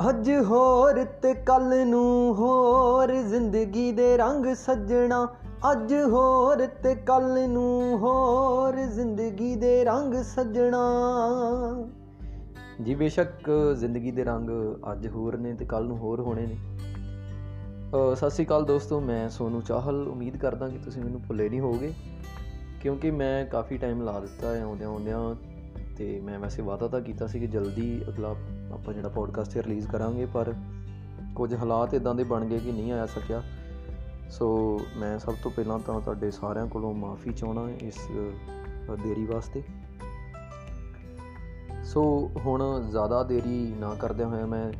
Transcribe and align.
ਅੱਜ 0.00 0.30
ਹੋਰ 0.44 1.04
ਤੇ 1.22 1.34
ਕੱਲ 1.34 1.86
ਨੂੰ 1.86 2.34
ਹੋਰ, 2.34 3.12
ਜ਼ਿੰਦਗੀ 3.12 3.92
ਦੇ 3.92 4.16
ਰੰਗ 4.16 4.46
ਸੱਜਣਾ। 4.54 5.28
ਅੱਜ 5.72 5.94
ਹੋਰ 5.94 6.66
ਤੇ 6.82 6.94
ਕੱਲ 6.94 7.48
ਨੂੰ 7.48 7.98
ਹੋਰ, 7.98 8.76
ਜ਼ਿੰਦਗੀ 8.76 9.54
ਦੇ 9.56 9.84
ਰੰਗ 9.84 10.14
ਸੱਜਣਾ। 10.14 10.82
ਜੀ 12.82 12.94
ਬੇਸ਼ੱਕ 12.94 13.50
ਜ਼ਿੰਦਗੀ 13.78 14.10
ਦੇ 14.10 14.24
ਰੰਗ 14.24 14.50
ਅੱਜ 14.92 15.08
ਹੋਰ 15.08 15.36
ਨੇ 15.36 15.54
ਤੇ 15.54 15.64
ਕੱਲ 15.64 15.84
ਨੂੰ 15.84 15.98
ਹੋਰ 15.98 16.20
ਹੋਣੇ 16.20 16.46
ਨੇ। 16.46 16.56
ਸਤਿ 18.14 18.30
ਸ੍ਰੀ 18.30 18.44
ਅਕਾਲ 18.44 18.64
ਦੋਸਤੋ, 18.64 19.00
ਮੈਂ 19.00 19.28
ਸੋਨੂ 19.28 19.60
ਚਾਹਲ। 19.60 20.08
ਉਮੀਦ 20.08 20.36
ਕਰਦਾ 20.36 20.68
ਕਿ 20.68 20.78
ਤੁਸੀਂ 20.78 21.02
ਮੈਨੂੰ 21.02 21.20
ਭੁੱਲੇ 21.20 21.48
ਨਹੀਂ 21.48 21.60
ਹੋਗੇ 21.60 21.92
ਕਿਉਂਕਿ 22.82 23.10
ਮੈਂ 23.10 23.44
ਕਾਫੀ 23.46 23.78
ਟਾਈਮ 23.78 24.02
ਲਾ 24.02 24.20
ਦਿੱਤਾ 24.20 24.54
ਹੈ 24.54 24.62
ਆਉਂਦਿਆਂ 24.62 24.90
ਆਉਂਦਿਆਂ 24.90 25.34
ਤੇ 25.96 26.20
ਮੈਂ 26.20 26.38
ਵੈਸੇ 26.38 26.62
ਵਾਅਦਾ 26.62 26.88
ਤਾਂ 26.88 27.00
ਕੀਤਾ 27.00 27.26
ਸੀ 27.26 27.40
ਕਿ 27.40 27.46
ਜਲਦੀ 27.46 28.04
ਅਗਲਾ 28.08 28.34
ਆਪਾਂ 28.72 28.94
ਜਿਹੜਾ 28.94 29.08
ਪੋਡਕਾਸਟ 29.08 29.52
ਤੇ 29.52 29.62
ਰਿਲੀਜ਼ 29.62 29.86
ਕਰਾਂਗੇ, 29.88 30.26
ਪਰ 30.26 30.52
ਕੁਝ 31.34 31.54
ਹਾਲਾਤ 31.54 31.94
ਇਦਾਂ 31.94 32.14
ਦੇ 32.14 32.24
ਬਣ 32.24 32.44
ਗਏ 32.44 32.58
ਕਿ 32.58 32.72
ਨਹੀਂ 32.72 32.92
ਆਇਆ 32.92 33.06
ਸਕਿਆ। 33.06 33.42
ਸੋ 34.30 34.48
ਮੈਂ 34.96 35.18
ਸਭ 35.18 35.34
ਤੋਂ 35.42 35.50
ਪਹਿਲਾਂ 35.50 35.78
ਤਾਂ 35.78 36.00
ਤੁਹਾਡੇ 36.00 36.30
ਸਾਰਿਆਂ 36.30 36.66
ਕੋਲੋਂ 36.66 36.94
ਮਾਫੀ 36.94 37.32
ਚਾਹਣਾ 37.32 37.68
ਇਸ 37.80 37.98
ਦੇਰੀ 39.02 39.24
ਵਾਸਤੇ। 39.26 39.62
ਸੋ 41.84 42.02
ਹੁਣ 42.46 42.62
ਜ਼ਿਆਦਾ 42.90 43.22
ਦੇਰੀ 43.22 43.74
ਨਾ 43.80 43.94
ਕਰਦੇ 43.94 44.24
ਹੋਏ 44.24 44.44
ਮੈਂ 44.44 44.70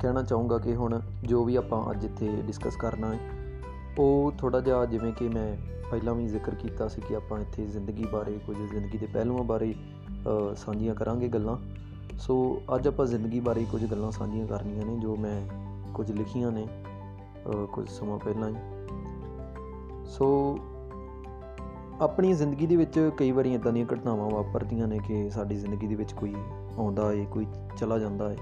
ਕਹਿਣਾ 0.00 0.22
ਚਾਹੂੰਗਾ 0.22 0.58
ਕਿ 0.58 0.74
ਹੁਣ 0.74 1.00
ਜੋ 1.24 1.44
ਵੀ 1.44 1.56
ਆਪਾਂ 1.56 1.90
ਅੱਜ 1.90 2.04
ਇੱਥੇ 2.04 2.28
ਡਿਸਕਸ 2.46 2.76
ਕਰਨਾ 2.76 3.12
ਹੈ, 3.14 3.18
ਉਹ 3.98 4.32
ਥੋੜਾ 4.38 4.60
ਜਿਹਾ 4.60 4.84
ਜਿਵੇਂ 4.86 5.12
ਕਿ 5.12 5.28
ਮੈਂ 5.28 5.56
ਪਹਿਲਾਂ 5.90 6.14
ਵੀ 6.14 6.26
ਜ਼ਿਕਰ 6.28 6.54
ਕੀਤਾ 6.54 6.88
ਸੀ 6.88 7.02
ਕਿ 7.08 7.16
ਆਪਾਂ 7.16 7.38
ਇੱਥੇ 7.40 7.66
ਜ਼ਿੰਦਗੀ 7.66 8.06
ਬਾਰੇ, 8.12 8.38
ਕੁਝ 8.46 8.56
ਜ਼ਿੰਦਗੀ 8.56 8.98
ਦੇ 8.98 9.06
ਪਹਿਲੂਆਂ 9.06 9.44
ਬਾਰੇ 9.44 9.74
ਸਾਂਝੀਆਂ 10.56 10.94
ਕਰਾਂਗੇ 10.94 11.28
ਗੱਲਾਂ। 11.28 11.56
ਸੋ 12.18 12.34
ਅੱਜ 12.74 12.86
ਆਪਾਂ 12.88 13.06
ਜ਼ਿੰਦਗੀ 13.06 13.40
ਬਾਰੇ 13.40 13.64
ਕੁਝ 13.72 13.84
ਗੱਲਾਂ 13.84 14.10
ਸਾਂਝੀਆਂ 14.10 14.46
ਕਰਨੀਆਂ 14.46 14.84
ਨੇ 14.86 14.96
ਜੋ 14.98 15.16
ਮੈਂ 15.16 15.40
ਕੁਝ 15.94 16.10
ਲਿਖੀਆਂ 16.12 16.50
ਨੇ 16.52 16.66
ਕੁਝ 17.72 17.88
ਸਮਾਂ 17.88 18.18
ਪਹਿਲਾਂ 18.18 18.48
ਹੀ। 18.48 18.54
ਸੋ 20.06 20.26
ਆਪਣੀ 22.00 22.32
ਜ਼ਿੰਦਗੀ 22.32 22.66
ਦੇ 22.66 22.76
ਵਿੱਚ 22.76 23.10
ਕਈ 23.16 23.30
ਵਾਰੀ 23.32 23.54
ਇਦਾਂ 23.54 23.72
ਦੀਆਂ 23.72 23.86
ਘਟਨਾਵਾਂ 23.94 24.28
ਵਾਪਰਦੀਆਂ 24.30 24.88
ਨੇ 24.88 24.98
ਕਿ 24.98 25.28
ਸਾਡੀ 25.30 25.56
ਜ਼ਿੰਦਗੀ 25.56 25.86
ਦੇ 25.86 25.94
ਵਿੱਚ 25.94 26.12
ਕੋਈ 26.12 26.34
ਆਉਂਦਾ 26.78 27.10
ਹੈ 27.12 27.24
ਕੋਈ 27.24 27.46
ਚਲਾ 27.76 27.98
ਜਾਂਦਾ 27.98 28.28
ਹੈ 28.30 28.36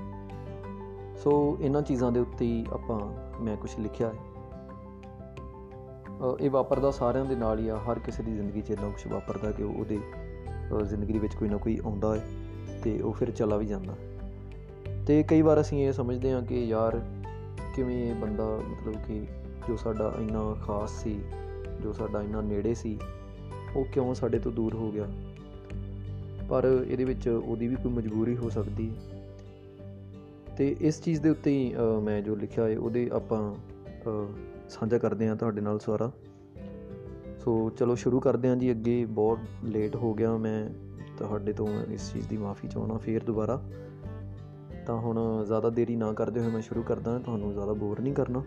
ਸੋ 1.16 1.32
ਇਹਨਾਂ 1.60 1.82
ਚੀਜ਼ਾਂ 1.82 2.10
ਦੇ 2.12 2.20
ਉੱਤੇ 2.20 2.44
ਹੀ 2.46 2.64
ਆਪਾਂ, 2.72 3.00
ਮੈਂ 3.42 3.56
ਕੁਝ 3.56 3.70
ਲਿਖਿਆ 3.80 4.08
ਹੈ 4.08 4.34
ਇਹ 6.40 6.50
ਵਾਪਰਦਾ 6.50 6.90
ਸਾਰਿਆਂ 6.90 7.24
ਦੇ 7.24 7.34
ਨਾਲ 7.36 7.58
ਹੀ 7.58 7.68
ਆ, 7.68 7.76
ਹਰ 7.78 7.98
ਕਿਸੇ 7.98 8.22
ਦੀ 8.22 8.34
ਜ਼ਿੰਦਗੀ 8.34 8.62
'ਚ 8.62 8.70
ਇਦਾਂ 8.70 8.90
ਕੁਝ 8.90 9.12
ਵਾਪਰਦਾ 9.12 9.50
ਕਿ 9.52 9.62
ਉਹਦੇ 9.62 9.98
ਜ਼ਿੰਦਗੀ 10.84 11.12
ਦੇ 11.12 11.18
ਵਿੱਚ 11.18 11.34
ਕੋਈ 11.34 11.48
ਨਾ 11.48 11.56
ਕੋਈ 11.56 11.78
ਆਉਂਦਾ 11.84 12.14
ਹੈ 12.14 12.24
ਤੇ 12.86 13.00
ਉਹ 13.02 13.12
ਫਿਰ 13.12 13.30
ਚਲਾ 13.30 13.56
ਵੀ 13.56 13.66
ਜਾਂਦਾ। 13.66 13.94
ਤੇ 15.06 15.22
ਕਈ 15.22 15.42
ਵਾਰ 15.42 15.60
ਅਸੀਂ 15.60 15.86
ਇਹ 15.86 15.92
ਸਮਝਦੇ 15.92 16.32
ਹਾਂ 16.32 16.42
ਕਿ 16.42 16.64
ਯਾਰ 16.64 17.00
ਕਿਵੇਂ 17.76 18.10
ਇਹ 18.10 18.14
ਬੰਦਾ 18.14 18.60
ਮਤਲਬ 18.68 18.94
ਕਿ 19.06 19.26
ਜੋ 19.68 19.76
ਸਾਡਾ 19.76 20.14
ਇੰਨਾ 20.18 20.56
ਖਾਸ 20.62 20.90
ਸੀ, 21.02 21.20
ਜੋ 21.82 21.92
ਸਾਡਾ 21.92 22.22
ਇੰਨਾ 22.22 22.40
ਨੇੜੇ 22.40 22.74
ਸੀ, 22.74 22.98
ਉਹ 23.76 23.84
ਕਿਉਂ 23.84 24.14
ਸਾਡੇ 24.14 24.38
ਤੋਂ 24.38 24.52
ਦੂਰ 24.52 24.74
ਹੋ 24.74 24.92
ਗਿਆ? 24.92 25.06
ਪਰ 26.48 26.84
ਇਹਦੇ 26.88 27.04
ਵਿੱਚ 27.04 27.28
ਉਹਦੀ 27.28 27.68
ਵੀ 27.68 27.76
ਕੋਈ 27.76 27.92
ਮਜਬੂਰੀ 27.92 28.36
ਹੋ 28.36 28.48
ਸਕਦੀ 28.48 28.90
ਹੈ। 28.90 29.28
ਤੇ 30.58 30.76
ਇਸ 30.80 31.02
ਚੀਜ਼ 31.02 31.20
ਦੇ 31.20 31.30
ਉੱਤੇ 31.30 31.50
ਹੀ 31.50 31.74
ਮੈਂ 32.02 32.22
ਜੋ 32.22 32.36
ਲਿਖਿਆ 32.36 32.68
ਹੈ, 32.68 32.78
ਉਹਦੇ 32.78 33.10
ਆਪਾਂ 33.12 33.54
ਸਾਂਝਾ 34.68 34.98
ਕਰਦੇ 34.98 35.28
ਹਾਂ 35.28 35.36
ਤੁਹਾਡੇ 35.36 35.60
ਨਾਲ 35.60 35.78
ਸਾਰਾ। 35.78 36.12
ਸੋ 37.38 37.70
ਚਲੋ 37.70 37.94
ਸ਼ੁਰੂ 37.94 38.20
ਕਰਦੇ 38.20 38.48
ਹਾਂ 38.48 38.56
ਜੀ, 38.56 38.70
ਅੱਗੇ 38.70 39.04
ਬਹੁਤ 39.04 39.38
ਲੇਟ 39.64 39.96
ਹੋ 39.96 40.14
ਗਿਆ, 40.14 40.36
ਮੈਂ 40.36 40.85
ਤੁਹਾਡੇ 41.18 41.52
ਤੋਂ 41.52 41.68
ਇਸ 41.90 42.12
ਚੀਜ਼ 42.12 42.28
ਦੀ 42.28 42.36
ਮਾਫੀ 42.36 42.68
ਚਾਹਣਾ 42.68 42.96
ਫੇਰ 42.96 43.24
ਦੁਬਾਰਾ। 43.24 43.62
ਤਾਂ 44.86 44.96
ਹੁਣ 44.96 45.44
ਜ਼ਿਆਦਾ 45.46 45.70
ਦੇਰੀ 45.70 45.96
ਨਾ 45.96 46.12
ਕਰਦੇ 46.12 46.40
ਹੋਏ 46.40 46.48
ਮੈਂ 46.48 46.62
ਸ਼ੁਰੂ 46.62 46.82
ਕਰਦਾ, 46.82 47.18
ਤੁਹਾਨੂੰ 47.18 47.52
ਜ਼ਿਆਦਾ 47.52 47.72
ਬੋਰ 47.72 48.00
ਨਹੀਂ 48.00 48.14
ਕਰਨਾ। 48.14 48.42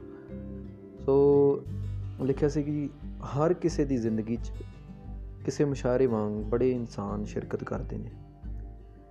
ਸੋ 1.06 1.16
ਲਿਖਿਆ 2.22 2.50
ਸੀ 2.50 2.64
ਕਿ 2.64 2.90
ਹਰ 3.26 3.54
ਕਿਸੇ 3.54 3.86
ਦੀ 3.86 3.98
ਜ਼ਿੰਦਗੀ 3.98 4.38
'ਚ 4.44 4.52
ਕਿਸੇ 5.46 5.66
ਮੁਸ਼ਾਇਰੇ 5.66 6.06
ਵਾਂਗ 6.06 6.34
ਬੜੇ 6.34 6.72
ਇਨਸਾਨ 6.72 7.24
ਸ਼ਿਰਕਤ 7.26 7.64
ਕਰਦੇ 7.64 7.98
ਨੇ। 7.98 8.12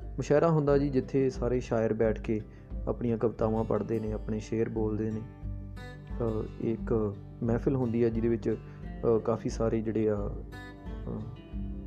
ਮੁਸ਼ਾਇਰਾ 0.04 0.50
ਹੁੰਦਾ 0.50 0.78
ਜੀ 0.78 0.88
ਜਿੱਥੇ 0.88 1.30
ਸਾਰੇ 1.30 1.60
ਸ਼ਾਇਰ 1.60 1.92
ਬੈਠ 1.92 2.20
ਕੇ 2.20 2.40
ਆਪਣੀਆਂ 2.88 3.18
ਕਵਿਤਾਵਾਂ 3.18 3.64
ਪੜ੍ਹਦੇ 3.64 4.00
ਨੇ, 4.00 4.12
ਆਪਣੇ 4.12 4.40
ਸ਼ੇਰ 4.40 4.68
ਬੋਲਦੇ 4.68 5.10
ਨੇ। 5.10 5.20
ਇੱਕ 6.60 7.14
ਮਹਿਫਿਲ 7.42 7.76
ਹੁੰਦੀ 7.76 8.04
ਹੈ 8.04 8.08
ਜਿਹਦੇ 8.08 8.28
ਵਿੱਚ 8.28 8.56
ਕਾਫੀ 9.24 9.48
ਸਾਰੇ 9.48 9.80
ਜਿਹੜੇ 9.80 10.10
ਆ 10.10 10.30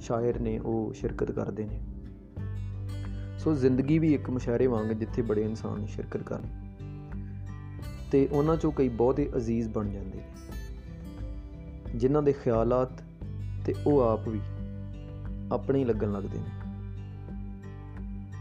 ਸ਼ਾਇਰ 0.01 0.39
ਨੇ 0.39 0.59
ਉਹ 0.59 0.93
ਸ਼ਿਰਕਤ 0.93 1.31
ਕਰਦੇ 1.31 1.65
ਨੇ। 1.65 1.81
ਸੋ 3.39 3.53
ਜ਼ਿੰਦਗੀ 3.53 3.99
ਵੀ 3.99 4.13
ਇੱਕ 4.13 4.29
ਮੁਸ਼ਾਇਰੇ 4.29 4.67
ਵਾਂਗ 4.67 4.87
ਜਿੱਥੇ 4.87 5.21
ਬੜੇ 5.21 5.41
ਇਨਸਾਨ 5.41 5.85
ਸ਼ਿਰਕਤ 5.85 6.23
ਕਰਨ। 6.23 6.61
ਤੇ 8.11 8.27
ਉਹਨਾਂ 8.31 8.57
ਚੋਂ 8.57 8.71
ਕਈ 8.71 8.89
ਬਹੁਤ 8.89 9.19
ਹੀ 9.19 9.29
ਅਜ਼ੀਜ਼ 9.35 9.69
ਬਣ 9.69 9.89
ਜਾਂਦੇ 9.89 10.17
ਨੇ। 10.17 10.25
ਜਿਨ੍ਹਾਂ 11.95 12.23
ਦੇ 12.23 12.33
ਖਿਆਲਾਤ 12.33 12.91
ਤੇ 13.65 13.75
ਉਹ 13.87 14.01
ਆਪ 14.01 14.27
ਵੀ 14.27 14.39
ਆਪਣੇ 15.51 15.79
ਹੀ 15.79 15.85
ਲੱਗਣ 15.85 16.11
ਲੱਗਦੇ 16.11 16.37
ਨੇ। 16.37 16.71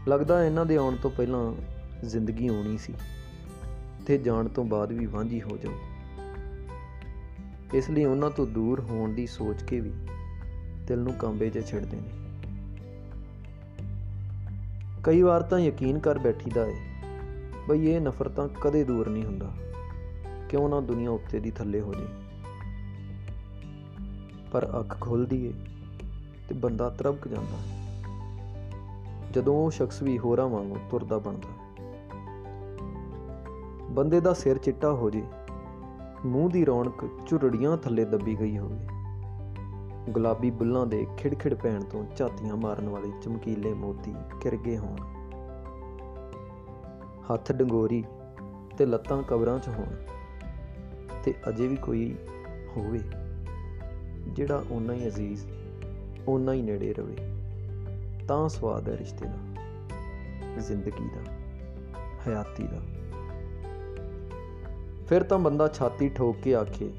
ਲੱਗਦਾ 0.07 0.45
ਇਹਨਾਂ 0.45 0.65
ਦੇ 0.65 0.77
ਆਉਣ 0.77 0.95
ਤੋਂ 0.95 1.11
ਪਹਿਲਾਂ 1.11 1.53
ਜ਼ਿੰਦਗੀ 2.05 2.47
ਆਉਣੀ 2.47 2.77
ਸੀ 2.77 2.93
ਤੇ 4.07 4.17
ਜਾਣ 4.17 4.47
ਤੋਂ 4.47 4.65
ਬਾਅਦ 4.65 4.91
ਵੀ 4.91 5.05
ਵਾਂਝੀ 5.05 5.41
ਹੋ 5.41 5.57
ਜਾਊ 5.57 5.73
ਇਸ 7.73 7.89
ਲਈ 7.89 8.05
ਉਹਨਾਂ 8.05 8.29
ਤੋਂ 8.29 8.47
ਦੂਰ 8.47 8.79
ਹੋਣ 8.79 9.13
ਦੀ 9.13 9.27
ਸੋਚ 9.27 9.63
ਕੇ 9.63 9.79
ਵੀ 9.79 9.91
ਦਿਲ 10.91 10.99
ਨੂੰ 10.99 11.13
ਕੰਬੇ 11.13 11.49
'ਚ 11.49 11.65
ਛਿੜਦੇ 11.67 11.97
ਨੇ। 11.97 12.09
ਕਈ 15.03 15.21
ਵਾਰ 15.21 15.41
ਤਾਂ 15.41 15.59
ਯਕੀਨ 15.59 15.99
ਕਰ 15.99 16.17
ਬੈਠੀਦਾ 16.17 16.65
ਏ, 16.67 16.75
ਬਈ 17.69 17.87
ਇਹ 17.87 18.01
ਨਫ਼ਰਤਾਂ 18.01 18.47
ਕਦੇ 18.61 18.83
ਦੂਰ 18.83 19.09
ਨਹੀਂ 19.09 19.23
ਹੁੰਦਾ। 19.25 19.51
ਕਿਉਂ 20.49 20.69
ਨਾ 20.69 20.81
ਦੁਨੀਆ 20.81 21.11
ਉੱਤੇ 21.11 21.39
ਦੀ 21.39 21.51
ਥੱਲੇ 21.51 21.81
ਹੋ 21.81 21.93
ਜੇ। 21.93 22.07
ਪਰ 24.51 24.67
ਅੱਖ 24.79 25.01
ਖੁੱਲਦੀ 25.01 25.45
ਏ 25.45 25.53
ਤੇ 26.49 26.55
ਬੰਦਾ 26.55 26.89
ਤਰਬਕ 26.89 27.27
ਜਾਂਦਾ 27.27 27.57
ਜਦੋਂ 29.33 29.55
ਉਹ 29.55 29.71
ਸ਼ਖਸ 29.71 30.01
ਵੀ 30.01 30.19
ਹੋਰਾਂ 30.19 30.47
ਵਾਂਗੂ 30.47 30.77
ਤੁਰਦਾ 30.91 31.17
ਬਣਦਾ 31.17 31.49
ਬੰਦੇ 33.89 34.19
ਦਾ 34.19 34.33
ਸਿਰ 34.33 34.57
ਚਿੱਟਾ 34.57 34.91
ਹੋ 34.91 35.09
ਜੇ, 35.09 35.23
ਮੂੰਹ 36.25 36.49
ਦੀ 36.49 36.65
ਰੌਣਕ 36.65 37.09
ਝੁਰੜੀਆਂ 37.27 37.77
ਥੱਲੇ 37.77 38.05
ਦੱਬੀ 38.05 38.39
ਗਈ 38.39 38.57
ਹੋਵੇ। 38.57 38.79
ਗੁਲਾਬੀ 40.09 40.51
ਬੁੱਲਾਂ 40.51 40.85
ਦੇ 40.85 41.07
ਖਿੜਖਿੜ 41.17 41.53
ਪੈਣ 41.53 41.83
ਤੋਂ 41.83 42.05
ਝਾਤੀਆਂ 42.17 42.55
ਮਾਰਨ 42.55 42.89
ਵਾਲੇ 42.89 43.11
ਚਮਕੀਲੇ 43.21 43.73
ਮੋਤੀ 43.73 44.15
ਕਿਰਗੇ 44.41 44.77
ਹੋਣ। 44.77 44.97
ਹੱਥ 47.33 47.51
ਡੰਗੋਰੀ 47.51 48.03
ਤੇ 48.77 48.85
ਲੱਤਾਂ 48.85 49.23
ਕਬਰਾਂ 49.23 49.59
'ਚ 49.59 49.67
ਹੋਣ। 49.67 49.95
ਤੇ 51.23 51.33
ਅਜੇ 51.49 51.67
ਵੀ 51.67 51.75
ਕੋਈ 51.75 52.15
ਹੋਵੇ, 52.77 52.99
ਜਿਹੜਾ 54.27 54.63
ਓਨਾ 54.71 54.93
ਹੀ 54.93 55.07
ਅਜ਼ੀਜ਼, 55.07 55.45
ਓਨਾ 56.27 56.53
ਹੀ 56.53 56.61
ਨੇੜੇ 56.61 56.93
ਰਵੇ। 56.93 57.17
ਤਾਂ 58.27 58.49
ਸਵਾਦ 58.49 58.89
ਹੈ 58.89 58.97
ਰਿਸ਼ਤੇ 58.97 59.25
ਦਾ, 59.25 59.61
ਜ਼ਿੰਦਗੀ 60.59 61.05
ਦਾ, 61.05 61.31
ਹਯਾਤੀ 62.27 62.63
ਦਾ। 62.63 62.79
ਫਿਰ 65.07 65.23
ਤਾਂ 65.23 65.39
ਬੰਦਾ 65.39 65.67
ਛਾਤੀ 65.67 66.09
ਠੋਕ 66.09 66.37
ਕੇ 66.37 66.55
ਆਖੇ, 66.55 66.89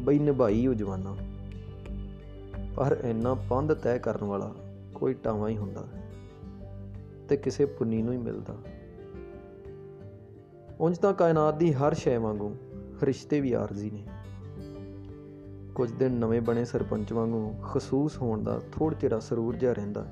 ਬਈ 0.00 0.18
ਨਿਭਾਈ 0.18 0.66
ਉਹ 0.66 0.74
ਜਵਾਨਾ। 0.74 1.16
ਪਰ 2.78 2.96
ਇੰਨਾ 3.04 3.34
ਪੰਧ 3.34 3.74
ਤੈਅ 3.74 3.98
ਕਰਨ 3.98 4.24
ਵਾਲਾ 4.24 4.54
ਕੋਈ 4.94 5.14
ਟਾਵਾ 5.14 5.48
ਹੀ 5.48 5.56
ਹੁੰਦਾ। 5.56 5.88
ਤੇ 7.28 7.36
ਕਿਸੇ 7.36 7.64
ਪੁੰਨੀ 7.64 8.02
ਨੂੰ 8.02 8.12
ਹੀ 8.12 8.18
ਮਿਲਦਾ। 8.18 8.58
ਉਂਝ 10.80 10.98
ਤਾਂ 10.98 11.12
ਕਾਇਨਾਤ 11.12 11.58
ਦੀ 11.58 11.72
ਹਰ 11.72 11.94
ਸ਼ੈ 11.94 12.18
ਵਾਂਗੂ 12.18 12.56
ਰਿਸ਼ਤੇ 13.02 13.40
ਵੀ 13.40 13.52
ਆਰਜ਼ੀ 13.52 13.90
ਨੇ। 13.90 14.04
ਕੁਝ 15.74 15.92
ਦਿਨ 15.92 16.12
ਨਵੇਂ 16.12 16.40
ਬਣੇ 16.40 16.64
ਸਰਪੰਚ 16.64 17.12
ਵਾਂਗੂ 17.12 17.54
ਖਸੂਸ 17.62 18.18
ਹੋਣ 18.18 18.42
ਦਾ 18.42 18.60
ਥੋੜ 18.72 18.94
ਚਿਰਾ 18.94 19.18
ਸਰੂਰ 19.18 19.56
ਜਿਹਾ 19.56 19.72
ਰਹਿੰਦਾ 19.72 20.06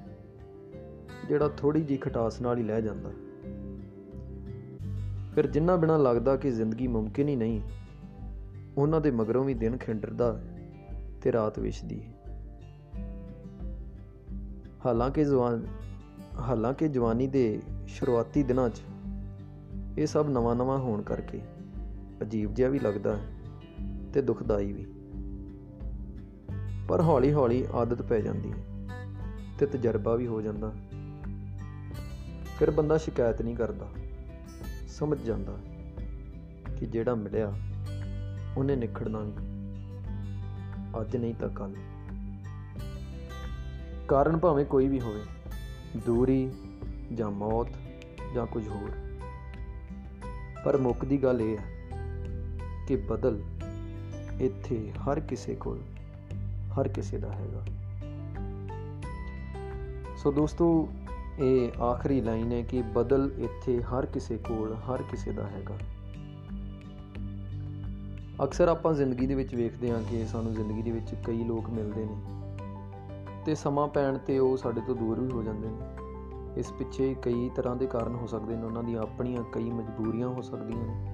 ਜਿਹੜਾ 1.28 1.48
ਥੋੜੀ 1.48 1.83
ਜੀ 1.83 1.97
ਖਟਾਸ 1.97 2.41
ਨਾਲ 2.41 2.59
ਹੀ 2.59 2.62
ਲੈ 2.62 2.80
ਜਾਂਦਾ 2.80 3.10
ਫਿਰ 5.34 5.47
ਜਿੰਨਾ 5.47 5.77
ਬਿਨਾ 5.77 5.97
ਲੱਗਦਾ 5.97 6.36
ਕਿ 6.36 6.51
ਜ਼ਿੰਦਗੀ 6.51 6.86
ਮੁਮਕਿਨ 6.86 7.28
ਹੀ 7.28 7.36
ਨਹੀਂ, 7.36 7.60
ਉਹਨਾਂ 8.78 9.01
ਦੇ 9.01 9.10
ਮਗਰੋਂ 9.10 9.45
ਵੀ 9.45 9.54
ਦਿਨ 9.54 9.77
ਖਿੰਡਰਦਾ 9.77 10.42
ਤੇ 11.22 11.33
ਰਾਤ 11.33 11.59
ਵਿਛਦੀ 11.59 12.03
ਹਾਲਾਂਕਿ 14.86 15.24
ਜਵਾਨ 15.24 15.66
ਹਾਲਾਂਕਿ 16.38 16.88
ਜਵਾਨੀ 16.88 17.27
ਦੇ 17.27 17.62
ਸ਼ੁਰੂਆਤੀ 17.88 18.42
ਦਿਨਾਂ 18.42 18.71
'ਚ 18.71 18.83
ਇਹ 19.98 20.06
ਸਭ 20.06 20.27
ਨਵਾਂ-ਨਵਾਂ 20.30 20.78
ਹੋਣ 20.78 21.03
ਕਰਕੇ 21.03 21.41
ਅਜੀਬ 22.22 22.54
ਜਿਹਾ 22.54 22.68
ਵੀ 22.68 22.78
ਲੱਗਦਾ 22.78 23.16
ਹੈ 23.16 23.22
ਤੇ 24.15 24.22
ਦੁਖਦਾਈ 24.22 24.72
ਵੀ। 24.72 24.86
ਪਰ 26.88 27.00
ਹੌਲੀ-ਹੌਲੀ 27.00 27.66
ਆਦਤ 27.74 28.03
ਪੈ 28.03 28.21
ਜਾਂਦੀ 28.21 28.53
ਹੈ 28.53 28.88
ਤੇ 29.59 29.66
ਤਜਰਬਾ 29.66 30.15
ਵੀ 30.15 30.27
ਹੋ 30.27 30.41
ਜਾਂਦਾ। 30.41 30.72
ਫਿਰ 32.59 32.71
ਬੰਦਾ 32.71 32.97
ਸ਼ਿਕਾਇਤ 32.97 33.42
ਨਹੀਂ 33.42 33.56
ਕਰਦਾ। 33.56 33.88
ਸਮਝ 34.88 35.18
ਜਾਂਦਾ 35.18 35.59
ਕਿ 36.77 36.86
ਜਿਹੜਾ 36.86 37.15
ਮਿਲਿਆ 37.15 37.53
ਉਹਨੇ 38.56 38.77
ਨਿਖੜਨਾ 38.77 39.22
ਨਹੀਂ। 39.22 39.74
ਅੱਜ 41.00 41.16
ਨਹੀਂ 41.16 41.34
ਤਾਂ 41.34 41.48
ਕੱਲ 41.48 41.74
ਕਾਰਨ 44.09 44.37
ਭਾਵੇਂ 44.37 44.65
ਕੋਈ 44.65 44.89
ਵੀ 44.89 45.01
ਹੋਵੇ, 45.01 45.23
ਦੂਰੀ 46.07 46.51
ਜਾਂ 47.15 47.31
ਮੌਤ 47.31 47.67
ਜਾਂ 48.35 48.47
ਕੁਝ 48.47 48.69
ਹੋਰ। 48.69 48.91
ਪਰ 50.65 50.77
ਮੁੱਕ 50.77 51.05
ਦੀ 51.05 51.23
ਗੱਲ 51.23 51.41
ਇਹ 51.41 51.57
ਹੈ 51.59 51.65
ਕਿ 52.89 52.97
ਬਦਲ 52.97 53.43
ਇੱਥੇ 54.41 54.93
ਹਰ 54.93 55.21
ਕਿਸੇ 55.21 55.55
ਕੋਲ, 55.55 55.83
ਹਰ 56.81 56.89
ਕਿਸੇ 56.89 57.19
ਦਾ 57.19 57.33
ਹੈਗਾ। 57.33 57.65
ਸੋ 60.17 60.33
ਦੋਸਤੋ, 60.33 60.89
ਇਹ 61.39 61.73
ਆਖਰੀ 61.83 62.21
ਲਾਈਨ 62.21 62.53
ਹੈ 62.53 62.63
ਕਿ 62.63 62.83
ਬਦਲ 62.83 63.31
ਇੱਥੇ 63.39 63.83
ਹਰ 63.83 64.07
ਕਿਸੇ 64.07 64.37
ਕੋਲ, 64.37 64.75
ਹਰ 64.75 65.03
ਕਿਸੇ 65.03 65.33
ਦਾ 65.33 65.47
ਹੈਗਾ। 65.47 65.79
ਅਕਸਰ 68.45 68.69
ਆਪਾਂ 68.69 68.95
ਜ਼ਿੰਦਗੀ 68.95 69.27
ਦੇ 69.27 69.35
ਵਿੱਚ 69.35 69.55
ਵੇਖਦੇ 69.55 69.91
ਹਾਂ 69.91 70.03
ਕਿ 70.11 70.27
ਸਾਨੂੰ 70.27 70.55
ਜ਼ਿੰਦਗੀ 70.55 70.83
ਦੇ 70.83 70.91
ਵਿੱਚ 70.91 71.15
ਕਈ 71.25 71.45
ਲੋਕ 71.45 71.71
ਮਿਲਦੇ 71.71 72.05
ਨੇ। 72.05 72.46
ਤੇ 73.47 73.54
ਸਮਾਂ 73.54 73.89
ਪੈਣ 73.89 74.19
ਤੇ 74.19 74.39
ਉਹ 74.39 74.57
ਸਾਡੇ 74.57 74.81
ਤੋਂ 74.81 74.95
ਦੂਰ 74.95 75.21
ਵੀ 75.21 75.31
ਹੋ 75.31 75.43
ਜਾਂਦੇ 75.43 75.69
ਨੇ। 75.69 75.77
ਇਸ 76.57 76.72
ਪਿੱਛੇ 76.72 77.15
ਕਈ 77.22 77.51
ਤਰ੍ਹਾਂ 77.57 77.77
ਦੇ 77.77 77.87
ਕਾਰਨ 77.87 78.15
ਹੋ 78.15 78.27
ਸਕਦੇ 78.27 78.57
ਨੇ, 78.57 78.63
ਉਹਨਾਂ 78.63 78.83
ਦੀਆਂ 78.83 79.03
ਆਪਣੀਆਂ 79.03 79.43
ਕਈ 79.53 79.71
ਮਜਬੂਰੀਆਂ 79.71 80.28
ਹੋ 80.28 80.41
ਸਕਦੀਆਂ 80.41 80.87
ਨੇ। 80.87 81.10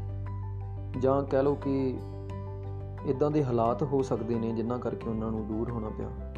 ਜਾਂ 1.01 1.23
ਕਹਿ 1.23 1.43
ਲਓ 1.43 1.55
ਕਿ 1.55 1.99
ਇਦਾਂ 3.07 3.31
ਦੇ 3.31 3.45
ਹਾਲਾਤ 3.45 3.83
ਹੋ 3.83 4.03
ਸਕਦੇ 4.03 4.35
ਨੇ 4.35 4.53
ਜਿਨ੍ਹਾਂ 4.53 4.79
ਕਰਕੇ 4.79 5.11
ਉਹਨਾਂ 5.11 5.31
ਨੂੰ 5.31 5.47
ਦੂਰ 5.47 5.71
ਹੋਣਾ 5.71 5.89
ਪਿਆ। 5.89 6.35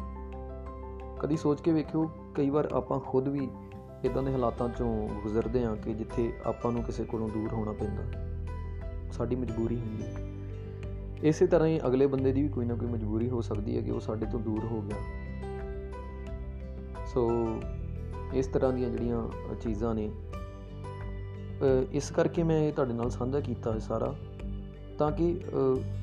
ਕਦੀ 1.19 1.37
ਸੋਚ 1.37 1.61
ਕੇ 1.61 1.71
ਵੇਖਿਓ, 1.71 2.09
ਕਈ 2.35 2.49
ਵਾਰ 2.49 2.69
ਆਪਾਂ 2.73 2.99
ਖੁਦ 2.99 3.27
ਵੀ 3.27 3.49
ਇਦਾਂ 4.03 4.23
ਦੇ 4.23 4.31
ਹਾਲਾਤਾਂ 4.31 4.69
ਚੋਂ 4.69 5.09
ਗੁਜ਼ਰਦੇ 5.23 5.65
ਹਾਂ 5.65 5.75
ਕਿ 5.75 5.93
ਜਿੱਥੇ 5.93 6.33
ਆਪਾਂ 6.45 6.71
ਨੂੰ 6.71 6.83
ਕਿਸੇ 6.83 7.03
ਕੋਲੋਂ 7.03 7.29
ਦੂਰ 7.29 7.53
ਹੋਣਾ 7.53 7.71
ਪੈਂਦਾ। 7.71 8.03
ਸਾਡੀ 9.11 9.35
ਮਜਬੂਰੀ 9.35 9.79
ਹੁੰਦੀ 9.79 10.05
ਇਸੇ 11.27 11.47
ਤਰ੍ਹਾਂ 11.47 11.67
ਹੀ 11.67 11.79
ਅਗਲੇ 11.87 12.07
ਬੰਦੇ 12.07 12.31
ਦੀ 12.31 12.41
ਵੀ 12.43 12.49
ਕੋਈ 12.49 12.65
ਨਾ 12.65 12.75
ਕੋਈ 12.75 12.87
ਮਜਬੂਰੀ 12.87 13.29
ਹੋ 13.29 13.41
ਸਕਦੀ 13.41 13.77
ਹੈ 13.77 13.81
ਕਿ 13.81 13.91
ਉਹ 13.91 13.99
ਸਾਡੇ 13.99 14.25
ਤੋਂ 14.25 14.39
ਦੂਰ 14.39 14.65
ਹੋ 14.65 14.81
ਗਿਆ। 14.81 15.24
ਸੋ 17.15 17.29
ਇਸ 18.33 18.47
ਤਰ੍ਹਾਂ 18.47 18.71
ਦੀਆਂ 18.73 18.89
ਜਿਹੜੀਆਂ 18.89 19.55
ਚੀਜ਼ਾਂ 19.55 19.93
ਨੇ 19.95 20.09
ਇਸ 21.91 22.09
ਕਰਕੇ 22.11 22.43
ਮੈਂ 22.43 22.59
ਇਹ 22.59 22.73
ਤੁਹਾਡੇ 22.73 22.93
ਨਾਲ 22.93 23.09
ਸਾਂਝਾ 23.09 23.39
ਕੀਤਾ 23.39 23.73
ਹੈ 23.73 23.79
ਸਾਰਾ, 23.79 24.13
ਤਾਂ 24.97 25.11
ਕਿ 25.11 25.27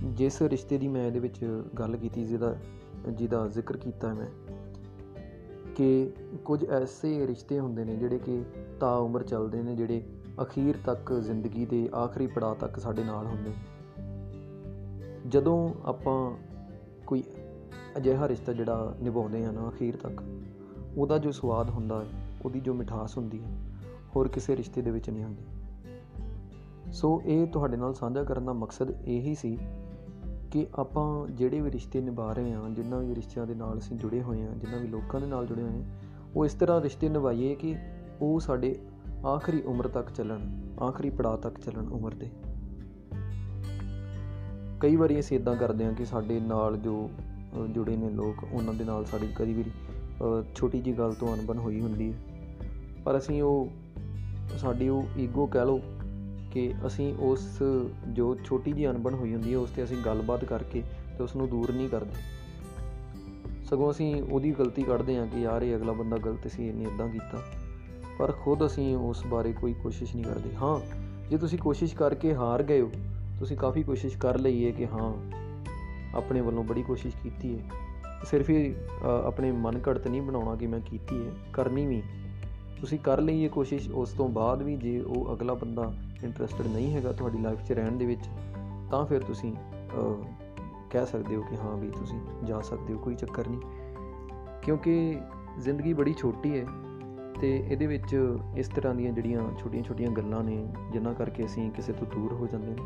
ਜਿਸ 0.05 0.41
ਰਿਸ਼ਤੇ 0.43 0.79
ਦੀ 0.79 0.89
ਮੈਂ 0.89 1.07
ਇਹਦੇ 1.07 1.19
ਵਿੱਚ 1.19 1.65
ਗੱਲ 1.79 1.97
ਕੀਤੀ, 1.97 2.25
ਜਿਹਦਾ 2.25 2.55
ਜਿਹਦਾ 3.09 3.47
ਜ਼ਿਕਰ 3.49 3.77
ਕੀਤਾ 3.77 4.13
ਮੈਂ, 4.15 4.27
ਕਿ 5.77 6.13
ਕੁਝ 6.45 6.65
ਐਸੇ 6.65 7.27
ਰਿਸ਼ਤੇ 7.27 7.59
ਹੁੰਦੇ 7.61 7.85
ਨੇ 7.85 7.97
ਜਿਹੜੇ 7.97 8.19
ਕਿ 8.19 8.43
ਤਾਂ 8.81 8.97
ਉਮਰ 8.97 9.23
ਚੱਲਦੇ 9.23 9.63
ਨੇ, 9.63 9.75
ਜਿਹੜੇ 9.77 10.03
ਅਖੀਰ 10.43 10.77
ਤੱਕ 10.87 11.13
ਜ਼ਿੰਦਗੀ 11.13 11.67
ਦੇ 11.67 11.89
ਆਖਰੀ 11.95 12.27
ਪੜਾਅ 12.27 12.55
ਤੱਕ 12.55 12.79
ਸਾਡੇ 12.79 13.05
ਨਾਲ 13.05 13.27
ਹੁੰਦੇ 13.27 13.53
ਜਦੋਂ 15.29 15.59
ਆਪਾਂ 15.85 16.19
ਕੋਈ 17.07 17.23
ਅਜਿਹਾ 17.97 18.29
ਰਿਸ਼ਤਾ 18.29 18.53
ਜਿਹੜਾ 18.53 18.95
ਨਿਭਾਉਂਦੇ 19.03 19.45
ਆ 19.45 19.51
ਨਾ 19.51 19.69
ਅਖੀਰ 19.69 19.97
ਤੱਕ 19.97 20.23
ਉਹਦਾ 20.97 21.19
ਜੋ 21.19 21.31
ਸਵਾਦ 21.31 21.71
ਹੁੰਦਾ 21.71 22.01
ਹੈ, 22.01 22.07
ਉਹਦੀ 22.45 22.61
ਜੋ 22.61 22.75
ਮਿਠਾਸ 22.75 23.17
ਹੁੰਦੀ 23.19 23.43
ਹੈ, 23.43 23.51
ਹੋਰ 24.17 24.29
ਕਿਸੇ 24.29 24.57
ਰਿਸ਼ਤੇ 24.57 24.83
ਦੇ 24.83 24.91
ਵਿੱਚ 24.91 25.11
ਨਹੀਂ 25.11 25.25
ਹੁੰਦੀ। 25.25 25.43
ਸੋ 26.93 27.23
ਇਹ 27.25 27.47
ਤੁਹਾਡੇ 27.47 27.77
ਨਾਲ 27.77 27.95
ਸਾਂਝਾ 27.95 28.25
ਕਰਨ 28.25 28.45
ਦਾ 28.45 28.53
ਮਕਸਦ 28.53 28.91
ਇਹੀ 28.91 29.35
ਸੀ 29.35 29.59
ਕਿ 30.51 30.67
ਆਪਾਂ 30.75 31.29
ਜਿਹੜੇ 31.29 31.61
ਵੀ 31.61 31.71
ਰਿਸ਼ਤੇ 31.71 32.01
ਨਿਭਾ 32.01 32.33
ਰਹੇ 32.33 32.53
ਹਾਂ, 32.53 32.71
ਜਿੰਨਾ 32.71 32.99
ਵੀ 32.99 33.15
ਰਿਸ਼ਤਿਆਂ 33.15 33.47
ਦੇ 33.47 33.55
ਨਾਲ 33.55 33.79
ਅਸੀਂ 33.79 33.97
ਜੁੜੇ 33.97 34.23
ਹੋਏ 34.23 34.43
ਹਾਂ, 34.43 34.55
ਜਿੰਨਾ 34.57 34.77
ਵੀ 34.77 34.89
ਲੋਕਾਂ 34.89 35.21
ਦੇ 35.21 35.27
ਨਾਲ 35.27 35.47
ਜੁੜੇ 35.47 35.63
ਹੋਏ 35.63 35.73
ਹਾਂ, 35.73 35.85
ਉਹ 36.37 36.45
ਇਸ 36.45 36.55
ਤਰ੍ਹਾਂ 36.55 36.81
ਰਿਸ਼ਤੇ 36.81 37.09
ਨਿਭਾਈਏ 37.09 37.55
ਕਿ 37.55 37.77
ਉਹ 38.21 38.41
ਸਾਡੇ 38.41 38.79
ਆਖਰੀ 39.27 39.63
ਉਮਰ 39.63 39.89
ਤੱਕ 39.89 40.11
ਚੱਲਣ, 40.11 40.41
ਆਖਰੀ 40.83 41.11
ਪੜਾਅ 41.11 41.37
ਤੱਕ 41.37 41.59
ਚੱਲਣ 41.59 41.89
ਉਮਰ 41.89 42.15
ਦੇ। 42.15 42.31
ਕਈ 44.81 44.97
ਵਾਰੀ 44.97 45.21
ਅਸੀਂ 45.21 45.39
ਇਦਾਂ 45.39 45.57
ਕਰਦੇ 45.57 45.85
ਹਾਂ 45.85 45.93
ਕਿ 45.93 46.05
ਸਾਡੇ 46.05 46.41
ਨਾਲ 46.41 46.77
ਜੋ 46.77 47.11
ਜੁੜੇ 47.71 47.97
ਨੇ 47.97 48.11
ਲੋਕ, 48.11 48.45
ਉਹਨਾਂ 48.53 48.75
ਦੇ 48.75 48.85
ਨਾਲ 48.85 49.05
ਸਾਡੀ 49.05 49.29
ਕਦੀ 49.37 49.53
ਵੀ 49.53 49.65
ਛੋਟੀ 50.55 50.81
ਜੀ 50.81 50.93
ਗੱਲ 50.93 51.13
ਤੋਂ 51.13 51.37
ਅਣਬਣ 51.37 51.59
ਹੋਈ 51.59 51.81
ਹੁੰਦੀ 51.81 52.13
ਹੈ। 52.13 52.19
ਪਰ 53.05 53.19
ਅਸੀਂ 53.19 53.43
ਉਹ, 53.43 53.69
ਸਾਡੀ 54.59 54.89
ਉਹ 54.89 55.05
ਈਗੋ 55.19 55.47
ਕਹਿ 55.47 55.67
ਲਓ 55.67 55.81
ਕਿ 56.51 56.75
ਅਸੀਂ 56.87 57.15
ਉਸ 57.15 57.63
ਜੋ 58.09 58.37
ਛੋਟੀ 58.45 58.73
ਜੀ 58.73 58.87
ਅਣਬਣ 58.87 59.15
ਹੋਈ 59.15 59.33
ਹੁੰਦੀ 59.35 59.53
ਹੈ, 59.53 59.59
ਉਸ 59.59 59.71
ਤੇ 59.71 59.85
ਅਸੀਂ 59.85 59.97
ਗੱਲਬਾਤ 60.07 60.45
ਕਰਕੇ 60.45 60.83
ਤੇ 61.19 61.25
ਉਸ 61.25 61.37
ਨੂੰ 61.37 61.49
ਦੂਰ 61.49 61.73
ਨਹੀਂ 61.73 61.89
ਕਰਦੇ। 61.89 62.11
ਸਗੋਂ 63.65 63.91
ਅਸੀਂ 63.91 64.23
ਉਹਦੀ 64.23 64.51
ਗਲਤੀ 64.51 64.83
ਕੱਢਦੇ 64.83 65.17
ਹਾਂ 65.17 65.27
ਕਿ 65.27 65.41
ਯਾਰ 65.41 65.63
ਇਹ 65.63 65.77
ਅਗਲਾ 65.77 65.93
ਬੰਦਾ 65.93 66.17
ਗਲਤ 66.17 66.51
ਸੀ, 66.51 66.69
ਇਹਨੇ 66.69 66.85
ਇਦਾਂ 66.85 67.09
ਕੀਤਾ। 67.09 67.39
ਪਰ 68.19 68.33
ਖੁਦ 68.33 68.67
ਅਸੀਂ 68.67 68.97
ਉਸ 68.97 69.27
ਬਾਰੇ 69.27 69.53
ਕੋਈ 69.53 69.73
ਕੋਸ਼ਿਸ਼ 69.73 70.17
ਨਹੀਂ 70.17 70.25
ਕਰਦੇ। 70.25 70.55
ਹਾਂ, 70.55 70.81
ਜੇ 71.29 71.39
ਤੁਸੀਂ 71.39 71.59
ਕੋਸ਼ਿਸ਼ 71.59 71.97
ਕਰਕੇ 71.97 72.35
ਹਾਰ 72.35 72.63
ਗਏ 72.63 72.81
ਹੋ, 72.81 72.91
ਤੁਸੀਂ 73.39 73.57
ਕਾਫੀ 73.57 73.83
ਕੋਸ਼ਿਸ਼ 73.83 74.19
ਕਰ 74.19 74.39
ਲਈ 74.39 74.65
ਹੈ 74.67 74.71
ਕਿ 74.71 74.87
ਹਾਂ, 74.87 75.15
ਆਪਣੇ 76.17 76.41
ਵੱਲੋਂ 76.41 76.65
ਬੜੀ 76.65 76.83
ਕੋਸ਼ਿਸ਼ 76.83 77.17
ਕੀਤੀ 77.23 77.59
ਹੈ। 77.59 77.82
ਸਿਰਫ 78.25 78.51
ਹੀ 78.51 78.75
ਆਪਣੇ 79.25 79.51
ਮਨ 79.53 79.81
ਘੜਤ 79.89 80.07
ਨਹੀਂ 80.09 80.23
ਬਣਾਉਣਾ 80.23 80.55
ਕਿ 80.57 80.67
ਮੈਂ 80.67 80.81
ਕੀਤੀ 80.81 81.17
ਹੈ, 81.19 81.33
ਕਰਨੀ 81.53 81.87
ਵੀ। 81.87 82.03
ਤੁਸੀਂ 82.81 82.99
ਕਰ 82.99 83.21
ਲਈ 83.21 83.43
ਇਹ 83.45 83.51
ਕੋਸ਼ਿਸ਼, 83.51 83.91
ਉਸ 83.91 84.13
ਤੋਂ 84.13 84.29
ਬਾਅਦ 84.29 84.63
ਵੀ 84.63 84.77
ਜੇ 84.77 84.99
ਉਹ 85.01 85.33
ਅਗਲਾ 85.35 85.55
ਬੰਦਾ 85.55 85.93
ਇੰਟਰਸਟਿਡ 86.25 86.67
ਨਹੀਂ 86.67 86.93
ਹੈਗਾ 86.95 87.13
ਤੁਹਾਡੀ 87.13 87.39
ਲਾਈਫ 87.39 87.65
'ਚ 87.65 87.73
ਰਹਿਣ 87.73 87.93
ਦੇ 87.93 88.07
ਵਿੱਚ, 88.07 88.29
ਤਾਂ 88.91 89.05
ਫਿਰ 89.07 89.23
ਤੁਸੀਂ 89.23 89.55
ਕਹਿ 90.91 91.07
ਸਕਦੇ 91.07 91.37
ਹੋ 91.37 91.43
ਕਿ 91.43 91.57
ਹਾਂ 91.57 91.77
ਵੀ 91.77 91.91
ਤੁਸੀਂ 91.91 92.19
ਜਾ 92.45 92.61
ਸਕਦੇ 92.61 92.95
ਹੋ, 92.95 92.99
ਕੋਈ 92.99 93.15
ਚੱਕਰ 93.15 93.49
ਨਹੀਂ। 93.49 93.61
ਕਿਉਂਕਿ 94.63 95.19
ਜ਼ਿੰਦਗੀ 95.59 95.93
ਬੜੀ 95.93 96.15
ਛੋਟੀ 96.15 96.59
ਹੈ 96.59 96.65
ਤੇ 97.41 97.57
ਇਹਦੇ 97.69 97.87
ਵਿੱਚ 97.87 98.17
ਇਸ 98.57 98.69
ਤਰ੍ਹਾਂ 98.69 98.95
ਦੀਆਂ 98.95 99.13
ਜਿਹੜੀਆਂ 99.13 99.43
ਛੋਟੀਆਂ-ਛੋਟੀਆਂ 99.59 100.11
ਗੱਲਾਂ 100.11 100.43
ਨੇ, 100.45 100.57
ਜਿਨ੍ਹਾਂ 100.93 101.15
ਕਰਕੇ 101.15 101.45
ਅਸੀਂ 101.45 101.71
ਕਿਸੇ 101.71 101.93
ਤੋਂ 101.93 102.07
ਦੂਰ 102.07 102.33
ਹੋ 102.33 102.47
ਜਾਂਦੇ 102.47 102.75
ਨੇ, 102.75 102.83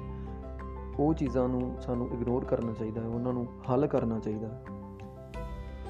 ਉਹ 0.99 1.12
ਚੀਜ਼ਾਂ 1.15 1.49
ਨੂੰ 1.49 1.77
ਸਾਨੂੰ 1.82 2.09
ਇਗਨੋਰ 2.12 2.44
ਕਰਨਾ 2.44 2.73
ਚਾਹੀਦਾ 2.73 3.00
ਹੈ, 3.00 3.06
ਉਹਨਾਂ 3.06 3.32
ਨੂੰ 3.32 3.47
ਹੱਲ 3.71 3.87
ਕਰਨਾ 3.87 4.19
ਚਾਹੀਦਾ 4.19 4.49
ਹੈ। 4.49 4.75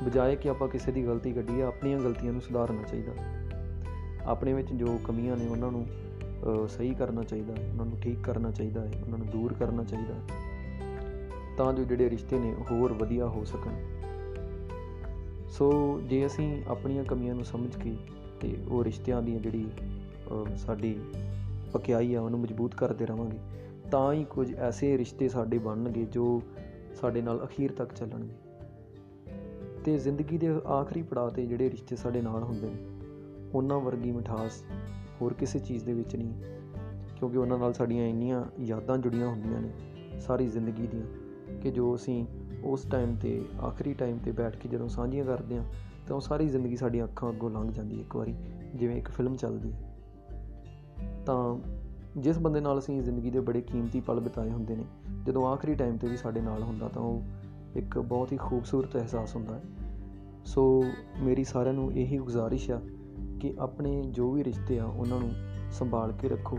ਬਜਾਏ 0.02 0.36
ਕਿ 0.36 0.48
ਆਪਾਂ 0.48 0.68
ਕਿਸੇ 0.68 0.92
ਦੀ 0.92 1.04
ਗਲਤੀ 1.06 1.32
ਕੱਢੀਏ, 1.32 1.62
ਆਪਣੀਆਂ 1.62 1.98
ਗਲਤੀਆਂ 1.98 2.32
ਨੂੰ 2.32 2.40
ਸੁਧਾਰਨਾ 2.42 2.82
ਚਾਹੀਦਾ। 2.82 3.12
ਆਪਣੇ 4.24 4.52
ਵਿੱਚ 4.52 4.72
ਜੋ 4.72 4.98
ਕਮੀਆਂ 5.04 5.36
ਨੇ 5.36 5.46
ਉਹਨਾਂ 5.48 5.70
ਨੂੰ 5.72 5.86
ਸਹੀ 6.68 6.94
ਕਰਨਾ 6.94 7.22
ਚਾਹੀਦਾ 7.22 7.54
ਹੈ 7.54 7.70
ਉਹਨਾਂ 7.70 7.86
ਨੂੰ 7.86 7.98
ਠੀਕ 8.00 8.20
ਕਰਨਾ 8.24 8.50
ਚਾਹੀਦਾ 8.50 8.80
ਹੈ, 8.80 8.90
ਉਹਨਾਂ 9.04 9.18
ਨੂੰ 9.18 9.26
ਦੂਰ 9.26 9.52
ਕਰਨਾ 9.52 9.84
ਚਾਹੀਦਾ 9.84 10.14
ਹੈ। 10.14 11.54
ਤਾਂ 11.58 11.72
ਜੋ 11.72 11.84
ਜਿਹੜੇ 11.84 12.10
ਰਿਸ਼ਤੇ 12.10 12.38
ਨੇ 12.38 12.54
ਹੋਰ 12.70 12.92
ਵਧੀਆ 12.92 13.26
ਹੋ 13.26 13.44
ਸਕਣ। 13.44 13.74
ਸੋ 15.48 16.00
ਜੇ 16.00 16.26
ਅਸੀਂ 16.26 16.62
ਆਪਣੀਆਂ 16.68 17.04
ਕਮੀਆਂ 17.04 17.34
ਨੂੰ 17.34 17.44
ਸਮਝ 17.44 17.76
ਕੇ 17.76 17.96
ਤੇ 18.40 18.56
ਉਹ 18.68 18.84
ਰਿਸ਼ਤਿਆਂ 18.84 19.22
ਦੀ 19.22 19.38
ਜਿਹੜੀ 19.38 19.66
ਸਾਡੀ 20.56 20.98
ਪਕਿਆਈ 21.72 22.14
ਆ, 22.14 22.20
ਉਹਨੂੰ 22.20 22.40
ਮਜ਼ਬੂਤ 22.40 22.74
ਕਰਦੇ 22.74 23.06
ਰਵਾਂਗੇ 23.06 23.38
ਤਾਂ 23.90 24.12
ਹੀ 24.12 24.24
ਕੁਝ 24.24 24.54
ਐਸੇ 24.54 24.96
ਰਿਸ਼ਤੇ 24.98 25.28
ਸਾਡੇ 25.28 25.58
ਬਣਨਗੇ 25.58 26.04
ਜੋ 26.04 26.42
ਸਾਡੇ 27.00 27.22
ਨਾਲ 27.22 27.44
ਅਖੀਰ 27.44 27.72
ਤੱਕ 27.72 27.92
ਚੱਲਣਗੇ। 27.92 28.34
ਤੇ 29.86 29.98
ਜ਼ਿੰਦਗੀ 29.98 30.38
ਦੇ 30.38 30.60
ਆਖਰੀ 30.66 31.02
ਪੜਾਅ 31.02 31.30
ਤੇ 31.30 31.46
ਜਿਹੜੇ 31.46 31.70
ਰਿਸ਼ਤੇ 31.70 31.96
ਸਾਡੇ 31.96 32.22
ਨਾਲ 32.22 32.42
ਹੁੰਦੇ 32.42 32.70
ਨੇ, 32.70 32.78
ਉਹਨਾਂ 33.54 33.80
ਵਰਗੀ 33.80 34.12
ਮਿਠਾਸ 34.12 34.64
ਹੋਰ 35.20 35.34
ਕਿਸੇ 35.34 35.58
ਚੀਜ਼ 35.58 35.84
ਦੇ 35.84 35.92
ਵਿੱਚ 35.92 36.16
ਨਹੀਂ, 36.16 36.34
ਕਿਉਂਕਿ 37.16 37.38
ਉਹਨਾਂ 37.38 37.58
ਨਾਲ 37.58 37.72
ਸਾਡੀਆਂ 37.72 38.06
ਇੰਨੀਆਂ 38.06 38.44
ਯਾਦਾਂ 38.60 38.98
ਜੁੜੀਆਂ 38.98 39.28
ਹੁੰਦੀਆਂ 39.28 39.60
ਨੇ 39.60 39.70
ਸਾਰੀ 40.20 40.46
ਜ਼ਿੰਦਗੀ 40.46 40.86
ਦੀਆਂ 40.86 41.60
ਕਿ 41.60 41.70
ਜੋ 41.70 41.94
ਅਸੀਂ 41.94 42.26
ਉਸ 42.64 42.82
ਟਾਈਮ 42.82 43.16
ਤੇ, 43.16 43.44
ਆਖਰੀ 43.62 43.94
ਟਾਈਮ 43.94 44.18
ਤੇ 44.18 44.32
ਬੈਠ 44.32 44.56
ਕੇ 44.56 44.68
ਜਦੋਂ 44.68 44.88
ਸਾਂਝੀਆਂ 44.88 45.24
ਕਰਦੇ 45.24 45.58
ਹਾਂ, 45.58 45.64
ਤਾਂ 46.08 46.16
ਉਹ 46.16 46.20
ਸਾਰੀ 46.20 46.48
ਜ਼ਿੰਦਗੀ 46.48 46.76
ਸਾਡੀਆਂ 46.76 47.04
ਅੱਖਾਂ 47.04 47.30
ਅੱਗੋਂ 47.30 47.50
ਲੰਘ 47.50 47.72
ਜਾਂਦੀ 47.72 47.96
ਹੈ 47.96 48.00
ਇੱਕ 48.00 48.16
ਵਾਰੀ, 48.16 48.34
ਜਿਵੇਂ 48.74 48.96
ਇੱਕ 48.96 49.08
ਫਿਲਮ 49.08 49.36
ਚੱਲਦੀ 49.36 49.72
ਹੈ। 49.72 49.94
ਤਾਂ 51.26 51.58
ਜਿਸ 52.16 52.38
ਬੰਦੇ 52.38 52.60
ਨਾਲ 52.60 52.78
ਅਸੀਂ 52.78 53.02
ਜ਼ਿੰਦਗੀ 53.02 53.30
ਦੇ 53.30 53.40
ਬੜੇ 53.40 53.60
ਕੀਮਤੀ 53.60 54.00
ਪਲ 54.00 54.20
ਬਿਤਾਏ 54.20 54.50
ਹੁੰਦੇ 54.50 54.76
ਨੇ, 54.76 54.84
ਜਦੋਂ 55.26 55.46
ਆਖਰੀ 55.46 55.74
ਟਾਈਮ 55.74 55.96
ਤੇ 55.96 56.08
ਵੀ 56.08 56.16
ਸਾਡੇ 56.16 56.40
ਨਾਲ 56.40 56.62
ਹੁੰਦਾ 56.62 56.88
ਤਾਂ 56.88 57.02
ਉਹ 57.02 57.22
ਇੱਕ 57.76 57.98
ਬਹੁਤ 57.98 58.32
ਹੀ 58.32 58.36
ਖੂਬਸੂਰਤ 58.36 58.96
ਅਹਿਸਾਸ 58.96 59.36
ਹੁੰਦਾ 59.36 59.54
ਹੈ। 59.54 59.62
ਸੋ 60.44 60.84
ਮੇਰੀ 61.20 61.44
ਸਾਰਿਆਂ 61.44 61.74
ਨੂੰ 61.74 61.92
ਇਹੀ 61.92 62.18
ਗੁਜ਼ਾਰਿਸ਼ 62.18 62.70
ਆ 62.70 62.80
ਕਿ 63.40 63.54
ਆਪਣੇ 63.58 64.02
ਜੋ 64.02 64.32
ਵੀ 64.32 64.44
ਰਿਸ਼ਤੇ 64.44 64.78
ਆ, 64.78 64.84
ਉਹਨਾਂ 64.84 65.20
ਨੂੰ 65.20 65.30
ਸੰਭਾਲ 65.72 66.12
ਕੇ 66.12 66.28
ਰੱਖੋ 66.28 66.58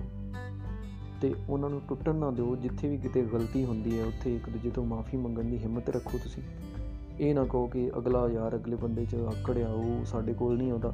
ਤੇ 1.22 1.34
ਉਹਨਾਂ 1.50 1.70
ਨੂੰ 1.70 1.82
ਟੁੱਟਣ 1.90 2.16
ਨਾ 2.16 2.32
ਦਿਓ। 2.32 2.56
ਜਿੱਥੇ 2.56 2.90
ਵੀ 2.90 2.98
ਕਿਤੇ 2.98 3.22
ਗਲਤੀ 3.22 3.66
ਹੁੰਦੀ 3.66 4.00
ਹੈ, 4.00 4.06
ਉੱਥੇ 4.06 4.36
ਇੱਕ 4.36 4.50
ਦੂਜੇ 4.50 4.70
ਤੋਂ 4.70 4.86
ਮਾਫੀ 4.86 5.18
ਮੰਗਣ 5.18 5.44
ਦੀ 5.44 5.58
ਹਿੰਮਤ 5.58 5.90
ਰੱਖੋ 5.90 6.18
ਤੁਸੀਂ। 6.18 6.44
ਇਹ 7.20 7.36
ਨਾ 7.36 7.44
ਕਹੋ 7.44 7.68
ਕਿ 7.68 7.92
ਅਗਲਾ 7.98 8.30
ਯਾਰ 8.30 8.56
ਅਗਲੇ 8.56 8.76
ਬੰਦੇ 8.76 9.06
'ਚ 9.06 9.16
ਆਕੜਿਆ 9.16 9.70
ਉਹ 9.70 10.06
ਸਾਡੇ 10.06 10.34
ਕੋਲ 10.34 10.58
ਨਹੀਂ 10.58 10.72
ਆਉਂਦਾ। 10.72 10.94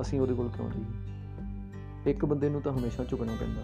ਅਸੀਂ 0.00 0.20
ਉਹਦੇ 0.20 0.34
ਕੋਲ 0.34 0.48
ਕਿਉਂ 0.48 0.70
ਜਾਈਏ? 0.70 2.10
ਇੱਕ 2.10 2.24
ਬੰਦੇ 2.24 2.48
ਨੂੰ 2.48 2.60
ਤਾਂ 2.60 2.72
ਹਮੇਸ਼ਾ 2.72 3.04
ਝੁਕਣਾ 3.04 3.32
ਪੈਂਦਾ। 3.40 3.62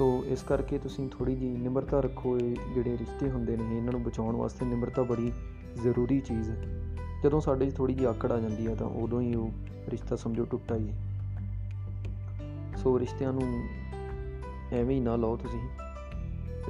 ਸੋ 0.00 0.24
ਇਸ 0.26 0.42
ਕਰਕੇ 0.42 0.78
ਤੁਸੀਂ 0.78 1.08
ਥੋੜੀ 1.08 1.34
ਜੀ 1.34 1.48
ਨਿਮਰਤਾ 1.48 2.00
ਰੱਖੋ। 2.00 2.38
ਇਹ 2.38 2.56
ਜਿਹੜੇ 2.74 2.98
ਰਿਸ਼ਤੇ 2.98 3.30
ਹੁੰਦੇ 3.30 3.56
ਨੇ, 3.56 3.76
ਇਹਨਾਂ 3.76 3.92
ਨੂੰ 3.92 4.02
ਬਚਾਉਣ 4.02 4.36
ਵਾਸਤੇ 4.36 4.66
ਨਿਮਰਤਾ 4.66 5.02
ਬੜੀ 5.02 5.32
ਜ਼ਰੂਰੀ 5.82 6.20
ਚੀਜ਼ 6.20 6.50
ਹੈ। 6.50 6.86
ਜਦੋਂ 7.24 7.40
ਸਾਡੇ 7.40 7.70
'ਚ 7.70 7.74
ਥੋੜੀ 7.74 7.94
ਜੀ 7.94 8.04
ਆਕੜ 8.04 8.32
ਆ 8.32 8.38
ਜਾਂਦੀ 8.40 8.66
ਹੈ 8.66 8.74
ਤਾਂ 8.74 8.86
ਉਦੋਂ 8.86 9.20
ਹੀ 9.20 9.34
ਉਹ 9.34 9.50
ਰਿਸ਼ਤਾ 9.88 10.16
ਸਮਝੋ 10.16 10.44
ਟੁੱਟਾ 10.44 10.76
ਹੀ 10.76 10.92
ਸੋ 12.76 12.98
ਰਿਸ਼ਤਿਆਂ 12.98 13.32
ਨੂੰ 13.32 13.64
ਐਵੇਂ 14.72 14.96
ਹੀ 14.96 15.00
ਨਾ 15.00 15.16
ਲਓ 15.16 15.36
ਤੁਸੀਂ। 15.36 15.60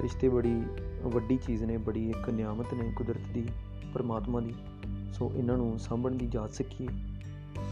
ਰਿਸ਼ਤੇ 0.03 0.29
ਬੜੀ 0.29 0.63
ਵੱਡੀ 1.03 1.37
ਚੀਜ਼ 1.37 1.65
ਨੇ, 1.65 1.77
ਬੜੀ 1.77 2.11
ਇੱਕ 2.11 2.31
ਨਿਆਮਤ 2.31 2.75
ਨੇ 2.75 2.93
ਕੁਦਰਤ 2.97 3.33
ਦੀ, 3.35 3.49
ਪਰਮਾਤਮਾ 3.95 4.41
ਦੀ। 4.41 4.55
ਸੋ 5.13 5.33
ਇਹਨਾਂ 5.37 5.57
ਨੂੰ 5.57 5.79
ਸਾਂਭਣ 5.79 6.11
ਦੀ 6.11 6.27
ਜਾਚ 6.27 6.51
ਸਿੱਖੀਏ। 6.51 6.89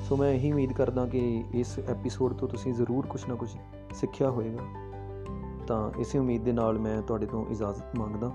ਸੋ 0.09 0.17
ਮੈਂ 0.17 0.33
ਇਹੀ 0.33 0.53
ਉਮੀਦ 0.53 0.73
ਕਰਦਾ 0.73 1.07
ਕਿ 1.07 1.45
ਇਸ 1.55 1.79
ਐਪੀਸੋਡ 1.79 2.33
ਤੋਂ 2.33 2.49
ਤੁਸੀਂ 2.49 2.75
ਜ਼ਰੂਰ 2.75 3.07
ਕੁਝ 3.07 3.21
ਨਾ 3.29 3.35
ਕੁਝ 3.35 3.51
ਸਿੱਖਿਆ 3.95 4.31
ਹੋਵੇਗਾ। 4.31 4.88
ਤਾਂ 5.69 5.91
ਇਸੇ 6.01 6.19
ਉਮੀਦ 6.19 6.43
ਦੇ 6.45 6.53
ਨਾਲ 6.53 6.79
ਮੈਂ 6.79 7.01
ਤੁਹਾਡੇ 7.03 7.27
ਤੋਂ 7.27 7.45
ਇਜਾਜ਼ਤ 7.47 7.97
ਮੰਗਦਾ 7.99 8.33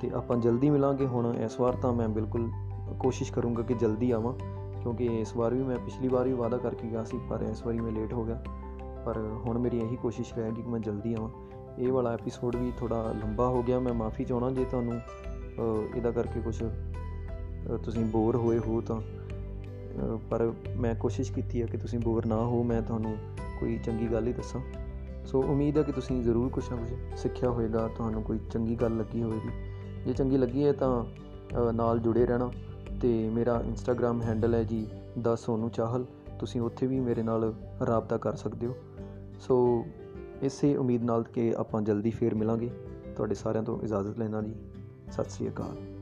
ਤੇ 0.00 0.10
ਆਪਾਂ 0.14 0.36
ਜਲਦੀ 0.36 0.70
ਮਿਲਾਂਗੇ। 0.70 1.06
ਹੁਣ 1.06 1.34
ਇਸ 1.36 1.58
ਵਾਰ 1.60 1.76
ਤਾਂ 1.76 1.92
ਮੈਂ 1.92 2.08
ਬਿਲਕੁਲ 2.08 2.50
ਕੋਸ਼ਿਸ਼ 3.00 3.32
ਕਰੂੰਗਾ 3.32 3.62
ਕਿ 3.62 3.74
ਜਲਦੀ 3.74 4.10
ਆਵਾਂ 4.10 4.32
ਕਿਉਂਕਿ 4.82 5.04
ਇਸ 5.20 5.36
ਵਾਰ 5.36 5.54
ਵੀ 5.54 5.62
ਮੈਂ 5.62 5.78
ਪਿਛਲੀ 5.78 6.08
ਵਾਰ 6.08 6.24
ਵੀ 6.24 6.32
ਵਾਅਦਾ 6.32 6.56
ਕਰਕੇ 6.56 6.88
ਗਿਆ 6.88 7.04
ਸੀ 7.04 7.18
ਪਰ 7.30 7.42
ਇਸ 7.42 7.66
ਵਾਰੀ 7.66 7.80
ਮੈਂ 7.80 7.92
ਲੇਟ 7.92 8.12
ਹੋ 8.12 8.24
ਗਿਆ। 8.24 8.42
ਪਰ 9.06 9.18
ਹੁਣ 9.46 9.58
ਮੇਰੀ 9.58 9.78
ਇਹੀ 9.78 9.96
ਕੋਸ਼ਿਸ਼ 9.96 10.34
ਰਹੇਗੀ 10.34 10.62
ਕਿ 10.62 10.68
ਮੈਂ 10.68 10.80
ਜਲਦੀ 10.80 11.14
ਆਵਾਂ। 11.14 11.28
ਇਹ 11.78 11.92
ਵਾਲਾ 11.92 12.12
ਐਪੀਸੋਡ 12.14 12.56
ਵੀ 12.56 12.72
ਥੋੜਾ 12.78 13.02
ਲੰਬਾ 13.12 13.46
ਹੋ 13.48 13.62
ਗਿਆ 13.62 13.78
ਮੈਂ 13.78 13.94
ਮਾਫੀ 13.94 14.24
ਚਾਹਣਾ 14.24 14.50
ਜੇ 14.50 14.64
ਤੁਹਾਨੂੰ 14.64 14.94
ਅ, 14.94 15.96
ਇਹਦਾ 15.96 16.10
ਕਰਕੇ 16.10 16.40
ਕੁਝ 16.40 16.62
ਤੁਸੀਂ 17.84 18.04
ਬੋਰ 18.04 18.36
ਹੋਏ 18.36 18.58
ਹੋ 18.58 18.80
ਤਾਂ 18.80 19.00
ਅ, 19.00 20.18
ਪਰ 20.30 20.52
ਮੈਂ 20.76 20.94
ਕੋਸ਼ਿਸ਼ 20.94 21.32
ਕੀਤੀ 21.32 21.62
ਹੈ 21.62 21.66
ਕਿ 21.66 21.76
ਤੁਸੀਂ 21.76 21.98
ਬੋਰ 21.98 22.26
ਨਾ 22.26 22.36
ਹੋ 22.36 22.62
ਮੈਂ 22.62 22.82
ਤੁਹਾਨੂੰ 22.82 23.16
ਕੋਈ 23.60 23.78
ਚੰਗੀ 23.78 24.12
ਗੱਲ 24.12 24.26
ਹੀ 24.26 24.32
ਦੱਸਾਂ। 24.32 24.60
ਸੋ 25.28 25.42
ਉਮੀਦ 25.42 25.78
ਹੈ 25.78 25.82
ਕਿ 25.82 25.92
ਤੁਸੀਂ 25.92 26.22
ਜ਼ਰੂਰ 26.22 26.48
ਕੁਝ 26.48 26.64
ਨਾ 26.70 26.76
ਕੁਝ 26.76 26.94
ਸਿੱਖਿਆ 27.16 27.50
ਹੋਵੇਗਾ 27.50 27.88
ਤੁਹਾਨੂੰ 27.88 28.22
ਕੋਈ 28.22 28.38
ਚੰਗੀ 28.50 28.74
ਗੱਲ 28.74 28.96
ਲੱਗੀ 28.96 29.22
ਹੋਵੇਗੀ। 29.22 29.48
ਜੇ 30.04 30.12
ਚੰਗੀ 30.12 30.36
ਲੱਗੀ 30.36 30.66
ਹੈ 30.66 30.72
ਤਾਂ 30.72 31.04
ਅ, 31.04 31.72
ਨਾਲ 31.72 31.98
ਜੁੜੇ 31.98 32.26
ਰਹਿਣਾ 32.26 32.50
ਤੇ 33.00 33.28
ਮੇਰਾ 33.28 33.62
ਇੰਸਟਾਗ੍ਰam 33.66 34.22
ਹੈਂਡਲ 34.22 34.54
ਹੈ 34.54 34.62
ਜੀ 34.62 34.86
ਦਾ 35.22 35.34
ਸੋਨੂ 35.34 35.68
ਚਾਹਲ। 35.68 36.06
ਤੁਸੀਂ 36.38 36.60
ਉੱਥੇ 36.60 36.86
ਵੀ 36.86 37.00
ਮੇਰੇ 37.00 37.22
ਨਾਲ 37.22 37.54
ਰਾਬਤਾ 37.86 38.16
ਕਰ 38.16 38.36
ਸਕਦੇ 38.36 38.66
ਹੋ। 38.66 38.76
ਸੋ 39.40 39.84
ਇਸੇ 40.42 40.76
ਉਮੀਦ 40.76 41.04
ਨਾਲ 41.04 41.22
ਕਿ 41.22 41.54
ਆਪਾਂ 41.56 41.82
ਜਲਦੀ 41.82 42.10
ਫੇਰ 42.10 42.34
ਮਿਲਾਂਗੇ। 42.34 42.70
ਤੁਹਾਡੇ 43.16 43.34
ਸਾਰਿਆਂ 43.34 43.62
ਤੋਂ 43.62 43.80
ਇਜਾਜ਼ਤ 43.82 44.18
ਲੈਣਾ 44.18 44.42
ਜੀ। 44.42 44.54
ਸਤਿ 45.12 45.30
ਸ੍ਰੀ 45.30 45.48
ਅਕਾਲ। 45.48 45.97